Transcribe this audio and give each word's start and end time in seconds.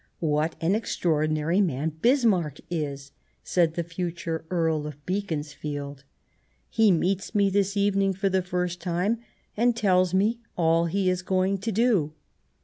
"What 0.35 0.55
an 0.59 0.73
extraordinary 0.73 1.61
man 1.61 1.91
Bismarck 2.01 2.57
is!" 2.71 3.11
said 3.43 3.75
the 3.75 3.83
future 3.83 4.43
Earl 4.49 4.87
of 4.87 5.05
Beaconsfield." 5.05 6.05
He 6.71 6.89
meets 6.91 7.35
me 7.35 7.51
this 7.51 7.77
evening 7.77 8.13
for 8.15 8.27
the 8.27 8.41
first 8.41 8.81
time 8.81 9.19
and 9.55 9.75
tells 9.75 10.11
me 10.11 10.39
all 10.57 10.87
he 10.87 11.07
is 11.07 11.21
going 11.21 11.59
to 11.59 11.71
do. 11.71 12.13